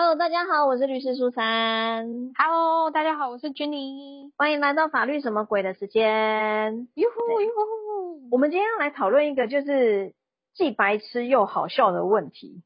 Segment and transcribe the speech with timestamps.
[0.00, 2.32] Hello，大家好，我是律师苏珊。
[2.38, 4.30] Hello，大家好，我是 Jenny。
[4.36, 6.86] 欢迎来到法律什么鬼的时间。
[6.94, 10.14] 哟呼哟呼，我们今天要来讨论一个就是
[10.54, 12.62] 既白痴又好笑的问题，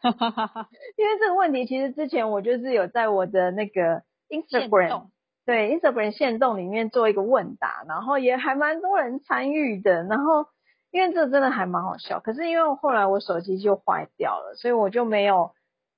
[0.00, 5.08] 哈哈哈哈， 因为这个问题其实之前我就是有在我的那个 Instagram
[5.44, 10.04] 对 Instagram 线动里面做一个问答，然后也还蛮多人参与的。
[10.04, 10.46] 然后
[10.92, 15.50] 因为这真的还蛮好笑，可是因为后来我手机就坏掉了，所以我就没有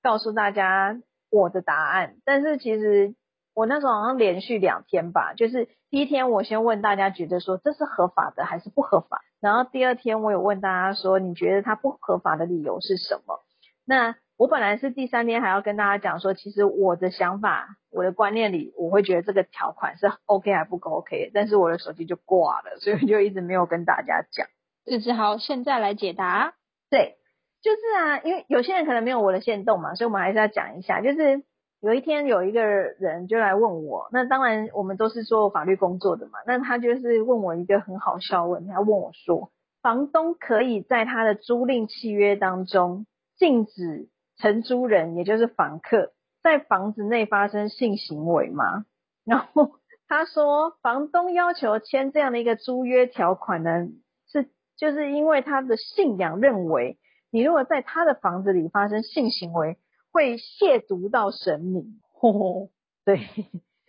[0.03, 1.01] 告诉大家
[1.31, 2.17] 我的答案。
[2.25, 3.15] 但是其实
[3.55, 13.41] 我那时候好像连续两天吧，就是第一天我先问大家觉得说这是合法的还是不合法，然后第二天我有问大家说你觉得它不合法的理由是什么？
[13.85, 24.47] 那我本来是第三天还要跟大家讲说，其实我的想法、我的观念里，我会觉得这个条款是 OK 还不够 OK，但是我的手机就挂了，所以我就一直没有跟大家讲。
[24.85, 26.55] 就只好现在来解答。
[26.91, 27.19] 对，
[27.63, 31.01] 就是啊，因为有些人可能没有我的线动嘛，所以我们还是要讲一下。
[31.01, 31.43] 就是
[31.81, 44.09] 有一天有一个人就来问我，那当然我们都是做法律工作的嘛，那他就是问我一个很好笑问题，他问我说，房东可以在他的租赁契约当中禁止
[44.39, 48.85] 承租人，也就是房客，在房子内发生性行为吗？
[49.25, 49.71] 然后
[50.09, 53.89] 他说，房东要求签这样的一个租约条款呢，
[54.29, 56.99] 是就是因为他的信仰认为，
[57.33, 59.79] 你如果在他的房子里发生性行为，
[60.13, 61.99] 会亵渎到神明。
[62.13, 62.69] 吼，
[63.05, 63.21] 对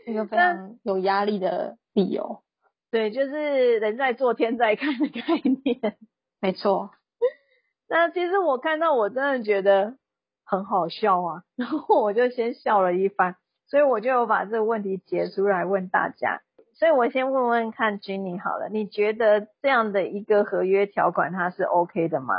[0.07, 2.41] 一个 非常有压力的理由。
[2.89, 5.21] 对，就是人在做天在看的概
[5.63, 5.97] 念。
[6.39, 6.91] 没错，
[7.89, 9.97] 那其实我看到我真的觉得
[10.45, 13.35] 很好笑啊，然后我就先笑了一番，
[13.67, 16.41] 所以我就有把这个问题截出来问大家。
[16.75, 22.33] 所以我先问问看 Jenny 好了，你觉得这样的一个合约条款它是 OK 的吗？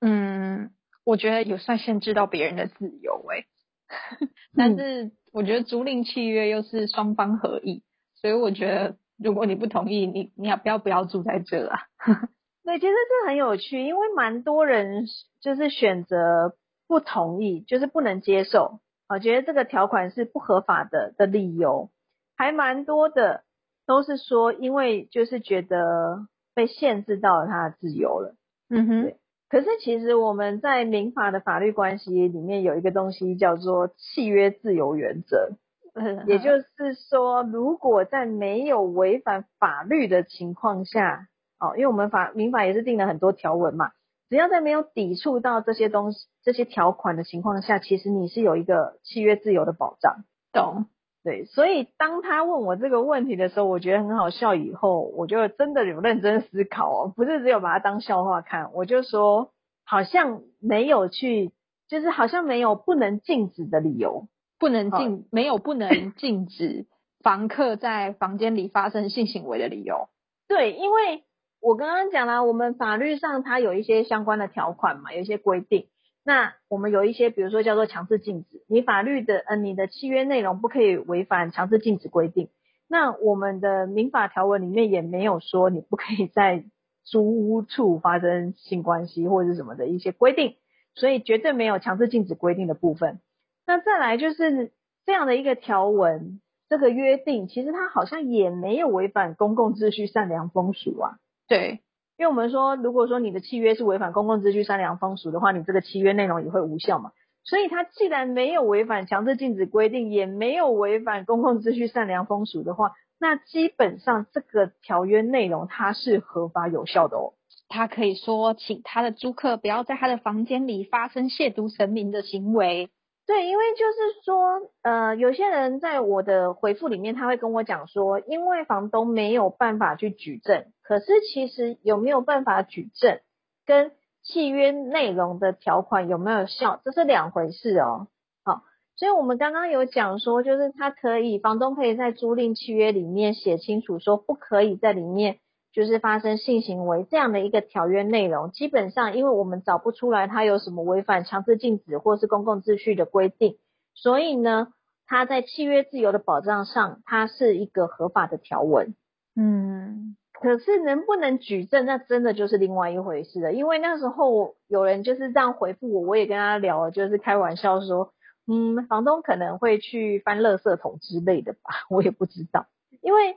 [0.00, 0.70] 嗯，
[1.04, 3.46] 我觉得有算限制到别人的自由诶、
[4.56, 7.82] 但是我觉得租赁契约又是双方合意，
[8.16, 11.80] 所以我觉得如果你不同意，你你要不要不要住在这啊？
[12.64, 15.06] 对，其实这很有趣，因为蛮多人
[15.40, 16.54] 就是选择
[16.86, 21.90] 不同意，就是不能接受，啊，觉得这个条款是不合法的的理由，
[22.36, 23.42] 还蛮多的
[23.86, 28.34] 都是说，因为就是觉得被限制到了他的自由了。
[28.68, 29.14] 嗯哼，
[29.48, 35.52] 可是其实我们在民法的法律关系里面有一个东西叫做契约自由原则，
[36.26, 41.28] 也就是说，如果在没有违反法律的情况下，
[41.58, 43.90] 哦，因为我们法民法也是定了很多条文嘛，
[44.28, 50.24] 只要在没有抵触到这些东西、这些条款的情况下，其实你是有一个契约自由的保障。
[50.52, 50.86] 懂。
[51.28, 54.54] 对，所以当他问我这个问题的时候，我觉得很好笑。
[54.54, 58.72] 以后我就真的有认真思考哦，不是只有把它当笑话看。
[58.72, 59.50] 我就说，
[59.84, 61.52] 好像没有去，
[61.86, 64.26] 就是好像没有不能禁止的理由。
[64.58, 66.86] 不能禁，没有不能禁止
[67.22, 70.08] 房客在房间里发生性行为的理由。
[70.48, 71.24] 对，因为
[71.60, 75.88] 我刚刚讲了，我们法律上它有一些相关的条款嘛，有一些规定。
[76.24, 82.50] 那我们有一些，比如说叫做强制禁止，你法律的呃你的契约内容不可以违反强制禁止规定。
[82.86, 86.64] 那我们的民法条文里面也没有说你不可以在
[87.04, 90.56] 租屋处发生性关系或者是什么的一些规定，
[90.94, 93.20] 所以绝对没有强制禁止规定的部分。
[93.66, 94.72] 那再来就是
[95.06, 101.18] 这样的一个条文，这个约定其实它好像也没有违反公共秩序、善良风俗啊。
[101.46, 101.80] 对，
[102.18, 107.12] 因为我们说，如果说你的契约是违反公共秩序、善良风俗的话，你这个契约内容也会无效嘛。
[107.44, 112.90] 所以他既然没有违反强制禁止规定，也没有违反公共秩序、善良风俗的话，
[113.20, 117.34] 那基本上这个条约内容它是合法有效的哦。
[117.68, 122.90] 他可以说，请他的租客不要在他的房间里发生亵渎神明的行为。
[123.28, 133.20] 对，因为就是说，呃，有些人在我的回复里面，他会跟我讲说，因为房东没有办法去举证，可是其实有没有办法举证，
[133.66, 138.08] 跟契约内容的条款有没有效，这是两回事哦。
[138.44, 138.62] 好，
[138.96, 145.38] 所以我们刚刚有讲说，就是他可以，房东可以在租赁契约里面写清楚说，不可以在里面
[145.78, 148.50] 就是发生性行为这样的一个条约内容。
[148.50, 153.58] 基本上，因为我们找不出来它有什么违反强制禁止或是公共秩序的规定，
[153.94, 154.72] 所以呢，
[155.06, 158.96] 它在契约自由的保障上，它是一个合法的条文。
[159.36, 163.52] 嗯，可是能不能举证，那真的就是另外一回事了。
[163.52, 168.12] 因为那时候有人就是这样回复我，我也跟他聊，就是开玩笑说，
[168.48, 172.66] 嗯，房东可能会去翻垃圾桶之类的吧， 我也不知道。
[173.00, 173.36] 因为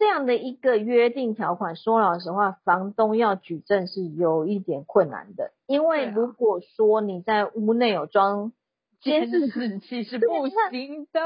[0.00, 5.52] 这样的一个约定条款，说老实话，房东要举证是有一点困难的。
[5.66, 8.52] 因为如果说你在屋内有装
[9.02, 11.20] 监视器是不行的。
[11.20, 11.22] 对，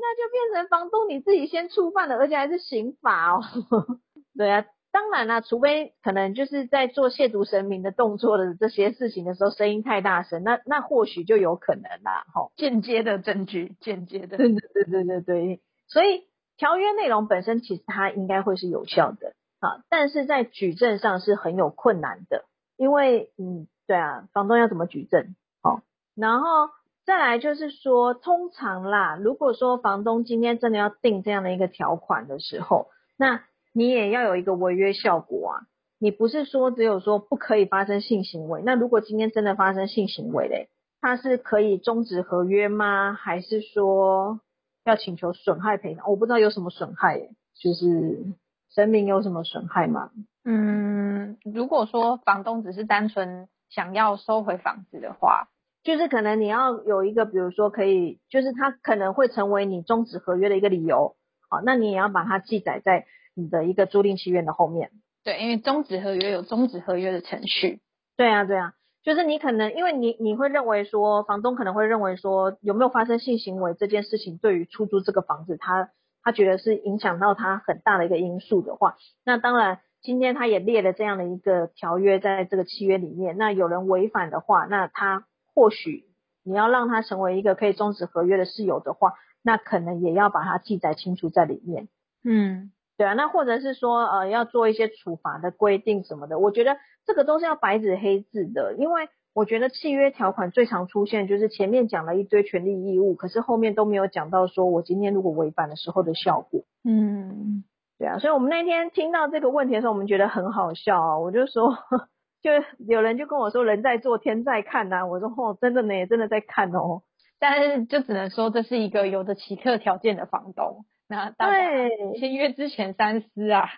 [0.00, 3.42] 那就变成房东你自己先触犯了，而且还是刑法哦。
[4.38, 12.24] 对啊，当然啦，除非可能就是在做亵渎神明的动作的这些事情的时候，声音太大声，那那或许就有可能啦。
[12.34, 14.38] 哈，间接的证据，间接的。
[14.38, 15.60] 对对对对对对。
[15.88, 16.22] 所以
[16.56, 22.44] 条约内容本身其实它应该会是有效的啊，但是在举证上是很有困难的，
[22.76, 25.34] 因为嗯，对啊，房东要怎么举证？
[25.62, 25.82] 好，
[26.14, 26.70] 然后。
[27.06, 32.86] 再来就是说，通常啦，如果说房东今天真的要定这样的一个条款的时候，
[33.18, 35.68] 那你也要有一个违约效果啊。
[35.98, 40.70] 你不是说只有说不可以发生性行为，那如果今天真的发生性行为嘞，
[41.02, 43.12] 他是可以终止合约吗？
[43.12, 44.40] 还是说
[44.84, 46.08] 要请求损害赔偿？
[46.08, 47.18] 我不知道有什么损害，
[47.54, 48.24] 就是
[48.72, 50.10] 神明有什么损害吗？
[50.44, 55.48] 嗯，如果说房东只是单纯想要收回房子的话。
[55.82, 61.14] 就是可能你要有一个，比如说可以，就是它可能会成为你终止合约的一个理由，
[61.50, 63.04] 好，那你也要把它记载在
[63.34, 64.90] 你的一个租赁契约的后面。
[65.24, 67.82] 对，因为终止合约有终止合约的程序。
[68.16, 68.72] 对啊，对啊，
[69.04, 75.90] 就是你可能因为你你会认为说，房东可能会认为说，有没有发生性行为这件事情对于出租这个房子，他
[76.22, 85.26] 他觉得是影响到他很大的一个因素的话，那当然今天他也列了这样的一个条约在这个契约里面，那有人违反的话，那他。
[85.56, 86.06] 或许
[86.42, 91.86] 你要让他成为一个可以终止合约的室友的话，那可能也要把它记载清楚在里面。
[92.24, 96.76] 嗯，对啊，那或者是说呃要做一些处罚的规定什么的，我觉得
[97.06, 106.62] 这个都是要白纸黑字的，因为我觉得契约条款最常出现就是前面讲了一堆权利义务，可是后面都没有讲到说我今天如果违反的时候的效果。
[106.84, 107.64] 嗯，
[107.98, 111.76] 对啊，所以我们那天听到这个问题的时候，我们觉得很好笑啊，我就说。
[112.44, 112.50] 就
[112.86, 117.00] 有人就跟我说人在做天在看呐，我说哦真的呢也真的在看哦，
[117.40, 123.68] 但是就只能说这是一个有着奇特条件的房东，那对签约之前三思啊，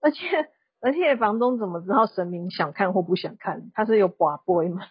[0.00, 0.18] 而且
[0.80, 3.70] 而且房东怎么知道神明想看或不想看？
[3.74, 4.82] 他是有寡 boy 吗？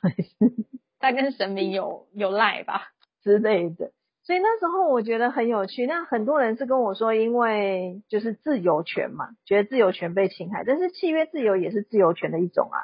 [0.99, 2.89] 他跟神明有有赖吧
[3.21, 3.91] 之类的。
[4.25, 12.79] 所以那时候我觉得很有趣，那很多人是跟我说，因为就是自由权嘛，觉得自由权被侵害，但是契约自由也是自由权的一种啊，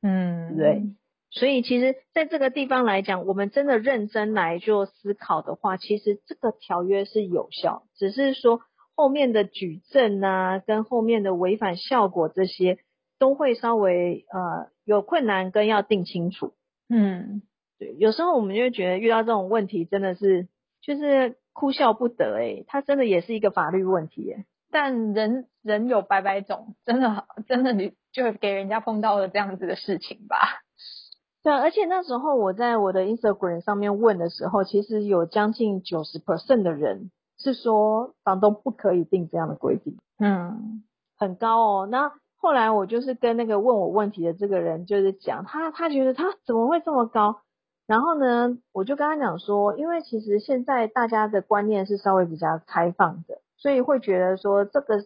[0.00, 0.82] 嗯，对。
[1.30, 8.60] 所以其实在这个地方来讲，我们真的认真来做思考的话，其实这个条约是有效，只是说
[8.94, 12.78] 后面的举证啊，跟后面的违反效果这些，
[13.18, 16.52] 都会稍微呃有困难跟要定清楚。
[16.88, 17.42] 嗯，
[17.78, 20.48] 对，有时候我们就会觉得遇到这种问题真的是。
[20.82, 24.46] 就是哭笑不得哎，它真的也是一个法律问题哎。
[24.70, 30.62] 但人人有百百种，真的真的你就给人家碰到了这样子的事情吧。
[31.42, 39.96] 对，而且那时候我在我的 Instagram 上面问的时候，其实有将近九十 percent 的人是说房东不可以定这样的规定。
[40.18, 40.82] 嗯，
[41.16, 41.86] 很高哦。
[41.86, 47.40] 那后来我就是跟那个问我问题的这个人就是讲，他他觉得他怎么会这么高？
[47.86, 55.02] 然后呢，我就跟他讲说，因为其实现在大家的观念是稍微比较开放的，所以会觉得说这个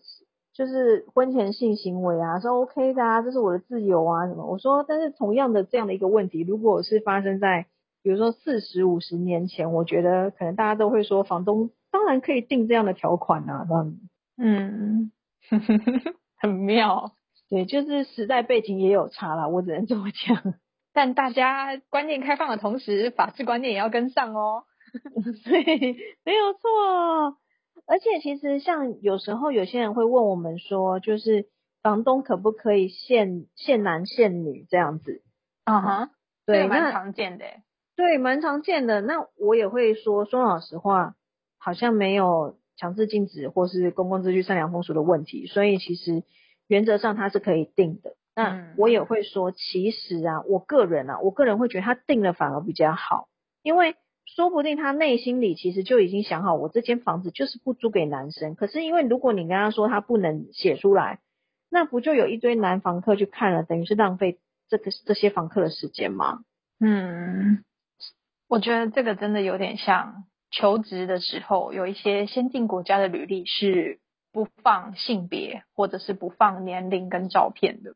[0.54, 4.46] 就是婚前性行为啊是 OK 的啊，这是我的自由啊什么。
[4.46, 7.66] 我说，但是同样的这样的一个问题，如果是发生在
[8.02, 13.96] 比如说四十五十年前，我觉得可能大家都会说，房东当然可以定这样的条款啊，这样。
[14.38, 15.10] 嗯，
[16.40, 17.12] 很妙。
[17.50, 20.54] 对，就是时代背景也有差啦，我只能这么讲。
[20.94, 24.64] 但大家观念开放的同时，法治观念也要跟上哦。
[25.44, 27.38] 对，没有错。
[27.86, 31.48] 而且其实像有时候有些人会问我们说，就是
[31.82, 35.22] 房东可不可以限限男限女这样子？
[35.64, 36.10] 啊哈，
[36.46, 37.44] 对，蛮常见的。
[37.96, 39.00] 对，蛮常见的。
[39.00, 41.14] 那我也会说，说老实话，
[41.58, 46.24] 好像没有强制禁止或是公共秩序善良风俗的问题，所以其实
[46.66, 48.16] 原则上它是可以定的。
[48.34, 53.28] 那我也会说，其实啊，我个人啊，我个人会觉得他定了反而比较好，
[53.62, 58.54] 因为说不定他内心里其实就已经想好，我这间房子就是不租给男生。
[58.54, 61.20] 可是因为如果你跟他说他不能写出来，
[61.70, 64.38] 那不就有一堆男房客去看了，等于是浪费
[64.68, 66.40] 这个这些房客的时间吗？
[66.80, 67.64] 嗯，
[68.48, 74.00] 我觉得这个真的有点像求职的时候，有一些先进国家的履历是。
[74.34, 77.94] 不放性别，或者是不放年龄跟照片的。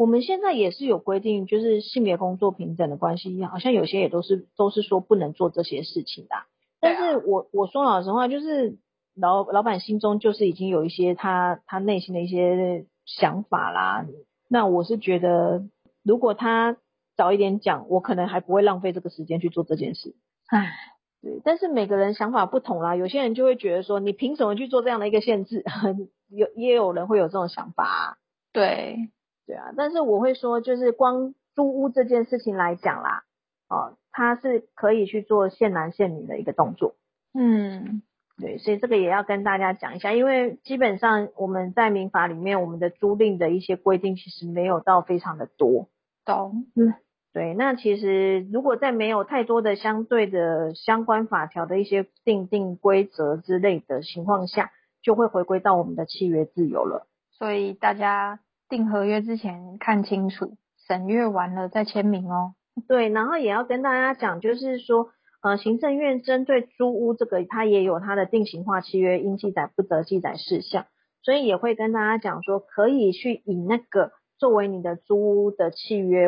[0.00, 6.36] 我们现在也是有规定，就是性别工作平等的关系，好像有些也都是都是说不能做这些事情的。
[6.80, 8.78] 但是我我说老实话，就是
[9.14, 14.06] 老老板心中就是已经有一些他他内心的一些想法啦。
[14.48, 15.64] 那我是觉得，
[16.02, 16.78] 如果他
[17.14, 20.14] 早一点讲，我可能还不会浪费这个时间去做这件事。
[20.48, 20.72] 唉，
[21.20, 25.62] 对，但是每个人想法不同啦，有些人就会觉得说，你凭什么去做这样的一个限制？
[26.32, 28.16] 有也有人会有这种想法啊。
[28.54, 29.10] 对，
[29.50, 33.24] 对啊，但是我会说，就是光租屋这件事情来讲啦，
[33.68, 36.94] 哦，它是可以去做限男限女的一个动作。
[37.34, 38.00] 嗯，
[38.38, 45.88] 对，所以这个也要跟大家讲一下，因为基本上我们在民法里面，我们的租赁的一些规定其实没有到非常的多。
[46.24, 46.66] 懂。
[46.76, 46.94] 嗯，
[47.32, 54.70] 对，那其实如果在没有太多的相对的相关法条的一些定定规则之类的情况下，
[55.02, 57.08] 就会回归到我们的契约自由了。
[57.32, 58.38] 所以大家
[58.70, 62.54] 订合约之前看清楚，审阅完了再签名哦。
[62.86, 65.08] 对，然后也要跟大家讲，就是说，
[65.42, 70.86] 呃，行政院针对租屋这个，它也有它的定型化契约应记载不得记载事项，
[71.24, 76.26] 所以也会跟大家讲说，可以去以那个作为你的租屋的契约，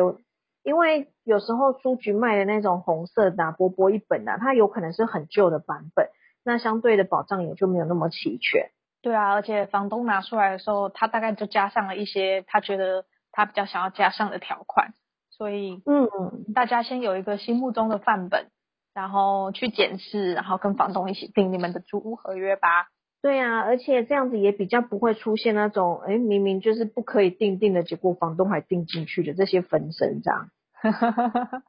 [0.63, 6.09] 因为有时候书局卖的那种红色的薄薄一本的，它有可能是很旧的版本，
[6.43, 8.69] 那相对的保障也就没有那么齐全。
[9.03, 14.93] 对啊，而且房东拿出来的时候，他大概就加上了一些他觉得他比较想要加上的条款，
[15.29, 16.09] 所以嗯，
[16.55, 18.47] 大家先有一个心目中的范本，
[18.93, 22.87] 然后去检视，然后跟房东一起订你们的租屋合约吧。
[23.21, 30.49] 对啊，而且这样子也比较不会出现那种，哎，明明就是不可以订定的结果，房东还订进去的这些分身这样。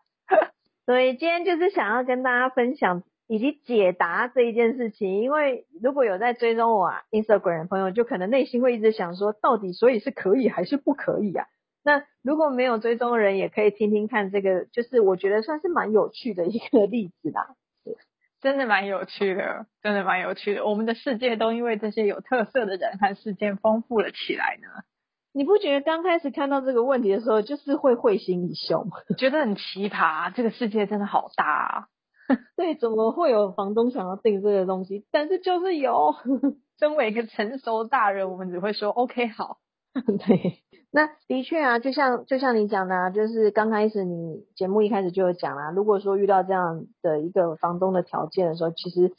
[0.86, 3.02] 所以今天就是想要跟大家分享。
[3.26, 11.46] 以及解答这一件事情，因为如果有在追踪我 Instagram 的朋友，就可能内心会一直想说，到底所以是可以还是不可以啊？
[11.82, 17.56] 那如果没有追踪的人，也可以听听看这个，就是我觉得算是蛮有趣的一个例子啦。
[17.84, 17.94] 对，
[18.40, 20.64] 真的蛮有趣的，真的蛮有趣的。
[20.64, 24.68] 我们的世界都因为这些有特色的人和事件丰富了起来呢。
[25.32, 28.98] 你不觉得刚开始看到这个问题的时候，就是会会心一笑吗？
[29.18, 31.88] 觉得很奇葩，这个世界真的好大啊！
[32.56, 35.04] 对，怎么会有房东想要订这个东西？
[35.10, 36.14] 但是就是有，
[36.78, 39.58] 身为一个成熟大人，我们只会说 OK 好。
[39.94, 49.12] 对，那的确啊，就像就像你讲的，啊，就是刚开始你节目一开始就有讲啦，如果说遇到这样的一个房东的条件的时候，其实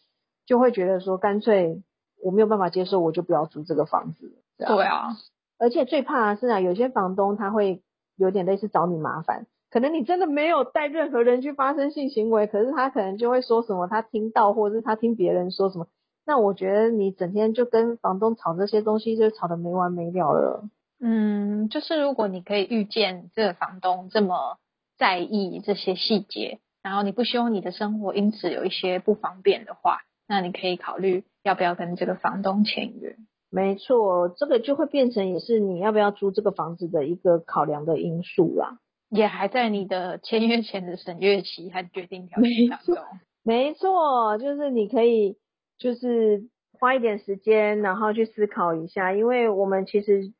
[0.45, 1.81] 就会觉得说，干脆
[2.21, 4.43] 我没有办法接受，我就不要租这个房子。
[4.57, 5.15] 对啊，
[5.57, 7.81] 而且最怕的是啊，有些房东他会
[8.17, 9.47] 有点类似找你麻烦。
[9.75, 15.87] 可能你真的没有带任何人去发生性行为，可是他可能就会说什么他听到，或者是他听别人说什么。
[16.25, 20.63] 那我觉得你整天就跟房东吵这些东西，就吵得没完没了了。
[21.01, 24.59] 嗯，就是如果你可以预见这个房东这么
[24.97, 33.17] 在意这些细节，然后你不希望你的生活因此有一些不方便的话，那你可以考虑要不要跟这个房东签约。
[33.49, 38.79] 没错，这个就会变成也是你要不要租这个房子的一个考量的因素啦。
[39.15, 42.95] 也还在你的签约前的审阅期和决定条件当中。
[43.43, 45.37] 没错，就是你可以
[45.77, 46.43] 就是
[46.79, 50.33] 花一点时间，然后去思考一下，因为我们其实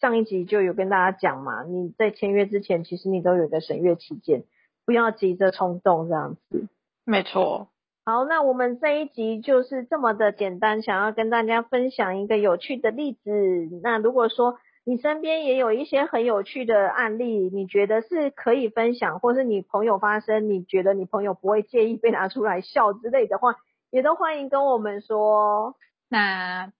[0.00, 4.44] 上一集就有跟大家讲嘛，你在签约之前，其实你都有个审阅期间，
[4.86, 6.68] 不要急着冲动这样子。
[7.04, 7.68] 没错。
[8.04, 13.68] 好，那我们这一集就是这么的简单，想要跟大家分享一个有趣的例子。
[13.82, 23.54] 那如果说，你身边也有一些很有趣的案例，你觉得是可以分享，或是你朋友发生，你觉得你朋友不会介意被拿出来笑之类的话，
[23.90, 25.76] 也都欢迎跟我们说。
[26.08, 26.72] 那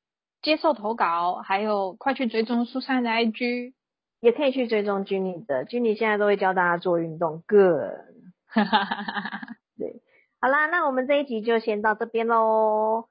[0.42, 3.74] 接受投稿，还有快去追踪苏珊的 IG，
[4.20, 7.92] 也可以去追踪 Jenny 的，Jenny 现在都会教大家做运动，Good。
[9.78, 10.02] 对，
[10.40, 13.06] 好啦，那我们这一集就先到这边喽。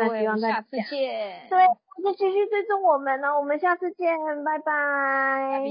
[0.00, 1.46] 各位，下次见。
[1.48, 1.58] 对。
[2.02, 5.64] 就继续追踪我们呢，我们下次见，拜拜。